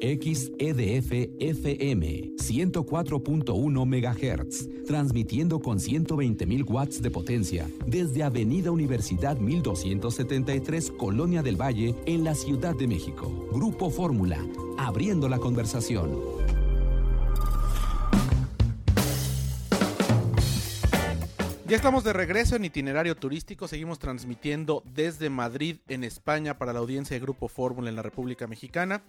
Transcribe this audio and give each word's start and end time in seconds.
XEDF 0.00 1.12
FM 1.38 2.32
104.1 2.36 3.86
MHz, 3.86 4.86
transmitiendo 4.86 5.60
con 5.60 5.78
120.000 5.78 6.70
watts 6.70 7.02
de 7.02 7.10
potencia 7.10 7.68
desde 7.86 8.22
Avenida 8.22 8.70
Universidad 8.70 9.36
1273, 9.36 10.90
Colonia 10.92 11.42
del 11.42 11.60
Valle, 11.60 11.94
en 12.06 12.24
la 12.24 12.34
Ciudad 12.34 12.74
de 12.74 12.86
México. 12.86 13.48
Grupo 13.52 13.90
Fórmula, 13.90 14.38
abriendo 14.78 15.28
la 15.28 15.38
conversación. 15.38 16.18
Ya 21.70 21.76
estamos 21.76 22.02
de 22.02 22.12
regreso 22.12 22.56
en 22.56 22.64
itinerario 22.64 23.14
turístico, 23.14 23.68
seguimos 23.68 24.00
transmitiendo 24.00 24.82
desde 24.92 25.30
Madrid, 25.30 25.76
en 25.86 26.02
España, 26.02 26.58
para 26.58 26.72
la 26.72 26.80
audiencia 26.80 27.14
de 27.14 27.20
Grupo 27.20 27.46
Fórmula 27.46 27.88
en 27.90 27.94
la 27.94 28.02
República 28.02 28.48
Mexicana. 28.48 29.04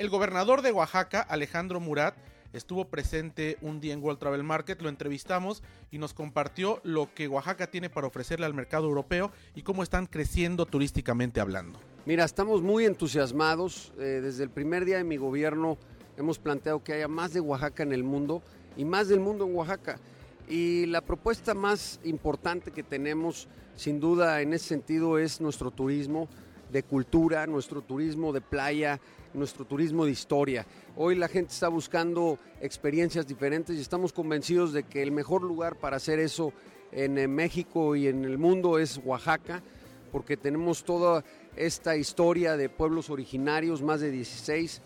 El 0.00 0.08
gobernador 0.08 0.62
de 0.62 0.72
Oaxaca, 0.72 1.20
Alejandro 1.20 1.78
Murat, 1.78 2.14
estuvo 2.54 2.86
presente 2.86 3.58
un 3.60 3.82
día 3.82 3.92
en 3.92 4.02
World 4.02 4.18
Travel 4.18 4.42
Market, 4.42 4.80
lo 4.80 4.88
entrevistamos 4.88 5.62
y 5.90 5.98
nos 5.98 6.14
compartió 6.14 6.80
lo 6.84 7.12
que 7.12 7.28
Oaxaca 7.28 7.66
tiene 7.66 7.90
para 7.90 8.06
ofrecerle 8.06 8.46
al 8.46 8.54
mercado 8.54 8.86
europeo 8.86 9.30
y 9.54 9.60
cómo 9.60 9.82
están 9.82 10.06
creciendo 10.06 10.64
turísticamente 10.64 11.38
hablando. 11.38 11.78
Mira, 12.06 12.24
estamos 12.24 12.62
muy 12.62 12.86
entusiasmados. 12.86 13.92
Eh, 13.98 14.22
desde 14.22 14.42
el 14.42 14.48
primer 14.48 14.86
día 14.86 14.96
de 14.96 15.04
mi 15.04 15.18
gobierno 15.18 15.76
hemos 16.16 16.38
planteado 16.38 16.82
que 16.82 16.94
haya 16.94 17.06
más 17.06 17.34
de 17.34 17.40
Oaxaca 17.40 17.82
en 17.82 17.92
el 17.92 18.02
mundo 18.02 18.42
y 18.78 18.86
más 18.86 19.08
del 19.08 19.20
mundo 19.20 19.44
en 19.44 19.54
Oaxaca. 19.54 20.00
Y 20.48 20.86
la 20.86 21.02
propuesta 21.02 21.52
más 21.52 22.00
importante 22.04 22.70
que 22.70 22.82
tenemos, 22.82 23.48
sin 23.76 24.00
duda 24.00 24.40
en 24.40 24.54
ese 24.54 24.64
sentido, 24.64 25.18
es 25.18 25.42
nuestro 25.42 25.70
turismo 25.70 26.26
de 26.70 26.82
cultura, 26.82 27.46
nuestro 27.46 27.82
turismo 27.82 28.32
de 28.32 28.40
playa, 28.40 29.00
nuestro 29.34 29.64
turismo 29.64 30.04
de 30.04 30.12
historia. 30.12 30.66
Hoy 30.96 31.14
la 31.14 31.28
gente 31.28 31.52
está 31.52 31.68
buscando 31.68 32.38
experiencias 32.60 33.26
diferentes 33.26 33.76
y 33.76 33.80
estamos 33.80 34.12
convencidos 34.12 34.72
de 34.72 34.84
que 34.84 35.02
el 35.02 35.12
mejor 35.12 35.42
lugar 35.42 35.76
para 35.76 35.96
hacer 35.96 36.18
eso 36.18 36.52
en 36.92 37.18
eh, 37.18 37.28
México 37.28 37.96
y 37.96 38.08
en 38.08 38.24
el 38.24 38.38
mundo 38.38 38.78
es 38.78 39.00
Oaxaca, 39.04 39.62
porque 40.12 40.36
tenemos 40.36 40.84
toda 40.84 41.24
esta 41.56 41.96
historia 41.96 42.56
de 42.56 42.68
pueblos 42.68 43.10
originarios, 43.10 43.82
más 43.82 44.00
de 44.00 44.10
16 44.10 44.82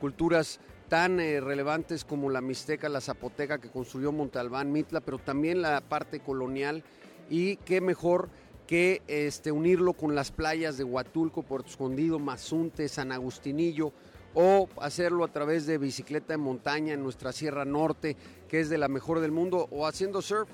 culturas 0.00 0.60
tan 0.88 1.20
eh, 1.20 1.40
relevantes 1.40 2.04
como 2.04 2.30
la 2.30 2.40
mixteca, 2.40 2.88
la 2.88 3.00
zapoteca 3.00 3.58
que 3.58 3.70
construyó 3.70 4.12
Montalbán, 4.12 4.72
Mitla, 4.72 5.00
pero 5.00 5.18
también 5.18 5.60
la 5.60 5.80
parte 5.80 6.20
colonial 6.20 6.82
y 7.28 7.56
qué 7.56 7.80
mejor 7.80 8.30
que 8.68 9.00
este, 9.08 9.50
unirlo 9.50 9.94
con 9.94 10.14
las 10.14 10.30
playas 10.30 10.76
de 10.76 10.84
Huatulco, 10.84 11.42
Puerto 11.42 11.70
Escondido, 11.70 12.18
Mazunte, 12.18 12.86
San 12.86 13.12
Agustinillo, 13.12 13.92
o 14.34 14.68
hacerlo 14.82 15.24
a 15.24 15.32
través 15.32 15.66
de 15.66 15.78
bicicleta 15.78 16.34
de 16.34 16.36
montaña 16.36 16.92
en 16.92 17.02
nuestra 17.02 17.32
Sierra 17.32 17.64
Norte, 17.64 18.14
que 18.46 18.60
es 18.60 18.68
de 18.68 18.76
la 18.76 18.88
mejor 18.88 19.20
del 19.20 19.32
mundo, 19.32 19.68
o 19.70 19.86
haciendo 19.86 20.20
surf 20.20 20.50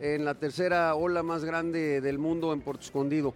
en 0.00 0.24
la 0.24 0.34
tercera 0.34 0.94
ola 0.94 1.22
más 1.22 1.44
grande 1.44 2.00
del 2.00 2.18
mundo 2.18 2.54
en 2.54 2.62
Puerto 2.62 2.84
Escondido. 2.84 3.34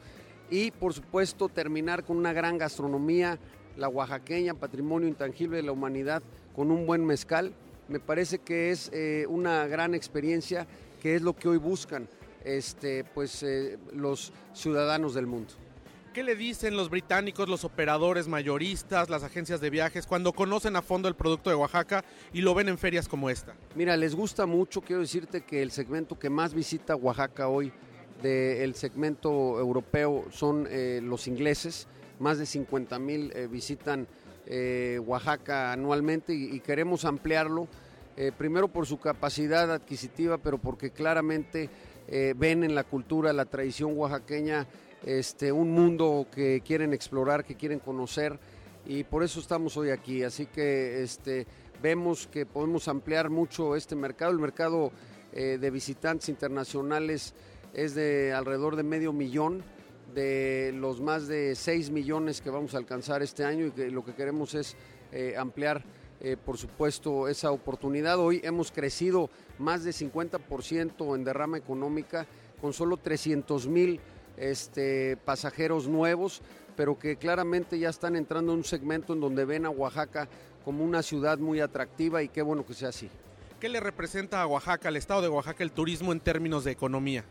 Y 0.51 0.71
por 0.71 0.95
supuesto 0.95 1.51
terminar 1.51 2.03
con 2.03 2.17
una 2.17 2.33
gran 2.33 2.57
gastronomía, 2.57 3.39
la 3.77 3.91
oaxaqueña, 3.91 4.55
patrimonio 4.55 5.09
intangible 5.09 5.59
de 5.59 5.63
la 5.65 5.73
humanidad, 5.73 6.23
con 6.57 6.71
un 6.71 6.87
buen 6.87 7.05
mezcal. 7.05 7.53
Me 7.87 8.01
parece 8.01 8.39
que 8.39 8.71
es 8.71 8.89
eh, 8.95 9.27
una 9.29 9.67
gran 9.67 9.95
experiencia, 9.95 10.67
que 11.03 11.17
es 11.17 11.21
lo 11.21 11.37
que 11.37 11.51
hoy 11.51 11.59
buscan 11.59 12.09
este, 12.45 13.05
pues, 13.05 13.43
eh, 13.43 13.79
los 13.93 14.33
ciudadanos 14.53 15.15
del 15.15 15.27
mundo. 15.27 15.53
¿Qué 16.13 16.23
le 16.23 16.37
dicen 16.37 16.77
los 16.77 16.91
británicos, 16.91 17.49
los 17.49 17.65
operadores 17.65 18.29
mayoristas, 18.29 19.09
las 19.09 19.23
agencias 19.23 19.63
de 19.63 19.71
viajes 19.71 20.07
cuando 20.07 20.35
conocen 20.35 20.77
a 20.77 20.83
fondo 20.83 21.09
el 21.09 21.15
producto 21.15 21.49
de 21.49 21.57
Oaxaca 21.57 22.05
y 22.35 22.43
lo 22.43 22.55
ven 22.55 22.69
en 22.69 22.77
ferias 22.77 23.09
como 23.09 23.31
esta? 23.31 23.55
Mira, 23.75 23.97
les 23.97 24.15
gusta 24.15 24.45
mucho, 24.45 24.83
quiero 24.83 25.01
decirte 25.01 25.41
que 25.41 25.63
el 25.63 25.71
segmento 25.71 26.19
que 26.19 26.29
más 26.29 26.53
visita 26.53 26.97
Oaxaca 26.97 27.49
hoy 27.49 27.73
del 28.23 28.75
segmento 28.75 29.59
europeo 29.59 30.27
son 30.31 30.69
eh, 30.71 31.01
los 31.03 31.27
ingleses, 31.27 31.89
más 32.19 32.39
de 32.39 32.45
50 32.45 32.99
mil 32.99 33.33
eh, 33.35 33.49
visitan 33.51 34.07
Oaxaca 35.07 35.73
anualmente 35.73 36.35
y, 36.35 36.57
y 36.57 36.61
queremos 36.61 37.07
ampliarlo, 37.07 37.69
primero 38.37 38.69
por 38.69 38.87
su 38.87 38.99
capacidad 38.99 39.73
adquisitiva, 39.73 40.39
pero 40.39 40.59
porque 40.59 40.91
claramente 40.91 41.71
eh, 42.09 42.35
ven 42.37 42.65
en 42.65 42.75
la 42.75 42.85
cultura, 42.85 43.33
la 43.33 43.47
tradición 43.47 43.97
oaxaqueña, 43.97 44.67
este, 45.05 45.53
un 45.53 45.71
mundo 45.71 46.27
que 46.35 46.61
quieren 46.65 46.93
explorar, 46.93 47.45
que 47.45 47.55
quieren 47.55 47.79
conocer 47.79 48.39
y 48.85 49.05
por 49.05 49.23
eso 49.23 49.41
estamos 49.41 49.77
hoy 49.77 49.91
aquí. 49.91 50.23
Así 50.23 50.47
que 50.47 51.03
este, 51.03 51.47
vemos 51.81 52.27
que 52.27 52.47
podemos 52.47 52.89
ampliar 52.89 53.31
mucho 53.31 53.77
este 53.77 53.97
mercado. 53.97 54.33
El 54.33 54.39
mercado 54.39 54.93
eh, 55.33 55.59
de 55.61 55.71
visitantes 55.71 56.29
internacionales 56.29 57.35
es 57.73 57.95
de 57.95 58.33
alrededor 58.33 58.77
de 58.77 58.83
medio 58.83 59.13
millón 59.13 59.63
de 60.15 60.73
los 60.75 61.01
más 61.01 61.27
de 61.27 61.55
6 61.55 61.91
millones 61.91 62.43
que 62.43 62.51
vamos 62.51 62.75
a 62.75 62.79
alcanzar 62.79 63.23
este 63.23 63.45
año 63.45 63.67
y 63.67 63.71
que 63.71 63.91
lo 63.91 64.05
que 64.05 64.15
queremos 64.15 64.55
es 64.55 64.77
eh, 65.11 65.35
ampliar 65.39 65.83
eh, 66.25 66.37
por 66.37 66.57
supuesto, 66.57 67.27
esa 67.27 67.51
oportunidad. 67.51 68.17
Hoy 68.21 68.41
hemos 68.45 68.71
crecido 68.71 69.29
más 69.59 69.83
de 69.83 69.91
50% 69.91 71.17
en 71.17 71.25
derrama 71.25 71.59
económica 71.59 72.27
con 72.61 72.73
solo 72.73 72.97
300 72.97 73.67
mil 73.67 73.99
este, 74.37 75.17
pasajeros 75.17 75.89
nuevos, 75.89 76.41
pero 76.77 76.97
que 76.97 77.17
claramente 77.17 77.77
ya 77.77 77.89
están 77.89 78.15
entrando 78.15 78.53
en 78.53 78.59
un 78.59 78.65
segmento 78.65 79.15
en 79.15 79.21
donde 79.21 79.45
ven 79.45 79.67
a 79.67 79.71
Oaxaca 79.71 80.29
como 80.65 80.85
una 80.85 81.03
ciudad 81.03 81.39
muy 81.39 81.59
atractiva 81.59 82.23
y 82.23 82.29
qué 82.29 82.43
bueno 82.43 82.65
que 82.65 82.75
sea 82.75 82.91
así. 82.91 83.11
¿Qué 83.59 83.69
le 83.69 83.81
representa 83.81 84.41
a 84.41 84.47
Oaxaca, 84.47 84.91
al 84.91 84.97
estado 84.97 85.23
de 85.23 85.29
Oaxaca, 85.29 85.65
el 85.65 85.73
turismo 85.73 86.13
en 86.13 86.21
términos 86.21 86.63
de 86.63 86.71
economía? 86.71 87.25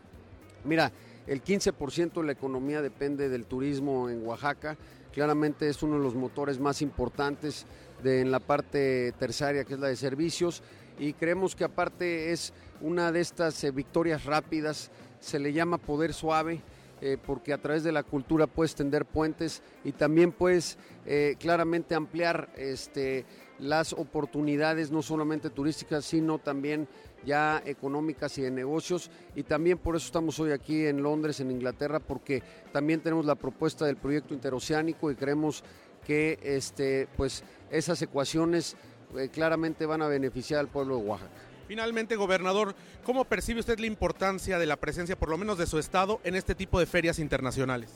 Mira, 0.64 0.92
el 1.26 1.42
15% 1.42 2.20
de 2.20 2.24
la 2.24 2.32
economía 2.32 2.82
depende 2.82 3.28
del 3.28 3.46
turismo 3.46 4.08
en 4.08 4.26
Oaxaca. 4.26 4.76
Claramente 5.12 5.68
es 5.68 5.82
uno 5.82 5.96
de 5.96 6.02
los 6.02 6.14
motores 6.14 6.58
más 6.58 6.82
importantes 6.82 7.66
en 8.02 8.30
la 8.30 8.40
parte 8.40 9.12
terciaria, 9.18 9.64
que 9.64 9.74
es 9.74 9.80
la 9.80 9.88
de 9.88 9.96
servicios, 9.96 10.62
y 10.98 11.12
creemos 11.12 11.54
que 11.54 11.64
aparte 11.64 12.32
es 12.32 12.52
una 12.80 13.12
de 13.12 13.20
estas 13.20 13.62
eh, 13.64 13.70
victorias 13.70 14.24
rápidas, 14.24 14.90
se 15.20 15.38
le 15.38 15.52
llama 15.52 15.78
poder 15.78 16.12
suave, 16.12 16.60
eh, 17.00 17.18
porque 17.24 17.52
a 17.52 17.58
través 17.58 17.82
de 17.82 17.92
la 17.92 18.02
cultura 18.02 18.46
puedes 18.46 18.74
tender 18.74 19.04
puentes 19.04 19.62
y 19.84 19.92
también 19.92 20.30
puedes 20.30 20.78
eh, 21.04 21.36
claramente 21.38 21.94
ampliar 21.94 22.50
este, 22.56 23.24
las 23.58 23.92
oportunidades, 23.92 24.90
no 24.90 25.02
solamente 25.02 25.50
turísticas, 25.50 26.04
sino 26.04 26.38
también 26.38 26.88
ya 27.24 27.62
económicas 27.64 28.36
y 28.38 28.42
de 28.42 28.50
negocios. 28.50 29.10
Y 29.34 29.42
también 29.44 29.78
por 29.78 29.96
eso 29.96 30.06
estamos 30.06 30.38
hoy 30.40 30.52
aquí 30.52 30.86
en 30.86 31.02
Londres, 31.02 31.40
en 31.40 31.50
Inglaterra, 31.50 32.00
porque 32.00 32.42
también 32.72 33.00
tenemos 33.00 33.26
la 33.26 33.34
propuesta 33.34 33.84
del 33.86 33.96
proyecto 33.96 34.34
interoceánico 34.34 35.10
y 35.10 35.14
creemos 35.14 35.62
que 36.06 36.38
este, 36.42 37.08
pues, 37.16 37.44
esas 37.70 38.02
ecuaciones 38.02 38.76
eh, 39.16 39.28
claramente 39.28 39.86
van 39.86 40.02
a 40.02 40.08
beneficiar 40.08 40.60
al 40.60 40.68
pueblo 40.68 40.96
de 40.96 41.02
Oaxaca. 41.02 41.30
Finalmente, 41.68 42.16
gobernador, 42.16 42.74
¿cómo 43.04 43.24
percibe 43.24 43.60
usted 43.60 43.78
la 43.78 43.86
importancia 43.86 44.58
de 44.58 44.66
la 44.66 44.76
presencia, 44.76 45.18
por 45.18 45.30
lo 45.30 45.38
menos 45.38 45.58
de 45.58 45.66
su 45.66 45.78
estado, 45.78 46.20
en 46.24 46.34
este 46.34 46.54
tipo 46.54 46.78
de 46.80 46.86
ferias 46.86 47.18
internacionales? 47.18 47.90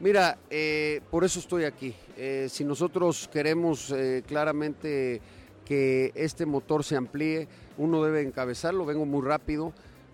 Mira, 0.00 0.38
eh, 0.50 1.00
por 1.10 1.24
eso 1.24 1.38
estoy 1.38 1.64
aquí. 1.64 1.94
Eh, 2.16 2.48
si 2.50 2.64
nosotros 2.64 3.28
queremos 3.32 3.94
claramente 4.26 5.20
que 5.64 6.12
este 6.14 6.46
motor 6.46 6.84
se 6.84 6.96
amplíe, 6.96 7.48
uno 7.78 8.02
debe 8.02 8.22
encabezarlo, 8.22 8.84
vengo 8.84 9.06
muy 9.06 9.22
rápido, 9.22 9.72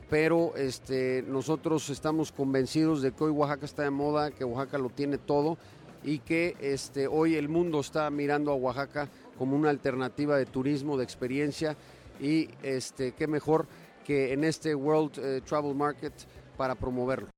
pero 0.08 0.54
este, 0.56 1.24
nosotros 1.26 1.88
estamos 1.88 2.32
convencidos 2.32 3.00
de 3.00 3.12
que 3.12 3.24
hoy 3.24 3.30
Oaxaca 3.30 3.64
está 3.64 3.82
de 3.82 3.90
moda, 3.90 4.30
que 4.30 4.44
Oaxaca 4.44 4.78
lo 4.78 4.90
tiene 4.90 5.18
todo 5.18 5.56
y 6.02 6.18
que 6.18 6.56
este, 6.60 7.06
hoy 7.06 7.36
el 7.36 7.48
mundo 7.48 7.80
está 7.80 8.10
mirando 8.10 8.50
a 8.50 8.56
Oaxaca 8.56 9.08
como 9.38 9.56
una 9.56 9.70
alternativa 9.70 10.36
de 10.36 10.46
turismo, 10.46 10.96
de 10.96 11.04
experiencia 11.04 11.76
y 12.20 12.48
este, 12.62 13.12
qué 13.12 13.26
mejor 13.26 13.66
que 14.04 14.32
en 14.32 14.44
este 14.44 14.74
World 14.74 15.18
eh, 15.18 15.40
Travel 15.46 15.74
Market 15.74 16.12
para 16.56 16.74
promoverlo. 16.74 17.28